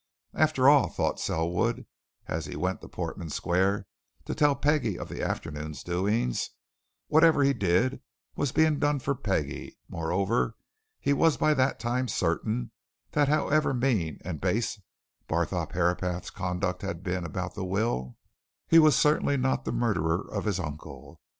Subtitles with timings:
[0.33, 1.85] After all, thought Selwood,
[2.25, 3.85] as he went to Portman Square
[4.25, 6.49] to tell Peggie of the afternoon's doings,
[7.07, 8.01] whatever he did
[8.35, 10.55] was being done for Peggie; moreover,
[10.99, 12.71] he was by that time certain
[13.11, 14.81] that however mean and base
[15.27, 18.17] Barthorpe Herapath's conduct had been about the will,
[18.67, 21.21] he was certainly not the murderer of his uncle.